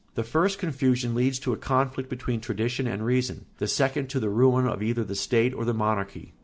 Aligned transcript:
The 0.15 0.23
first 0.23 0.57
confusion 0.57 1.13
leads 1.13 1.37
to 1.37 1.53
a 1.53 1.57
conflict 1.57 2.09
between 2.09 2.41
tradition 2.41 2.87
and 2.87 3.05
reason; 3.05 3.45
the 3.59 3.67
second 3.67 4.09
to 4.09 4.19
the 4.19 4.29
ruin 4.31 4.65
of 4.65 4.81
either 4.81 5.03
the 5.03 5.13
state 5.13 5.53
or 5.53 5.63
the 5.63 5.75
monarchy. 5.75 6.33